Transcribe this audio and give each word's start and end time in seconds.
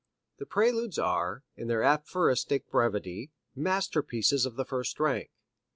The 0.39 0.47
Preludes 0.47 0.97
are, 0.97 1.43
in 1.55 1.67
their 1.67 1.83
aphoristic 1.83 2.71
brevity, 2.71 3.29
masterpieces 3.55 4.47
of 4.47 4.55
the 4.55 4.65
first 4.65 4.99
rank. 4.99 5.29